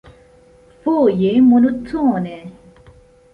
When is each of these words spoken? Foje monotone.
Foje 0.83 1.29
monotone. 1.51 2.35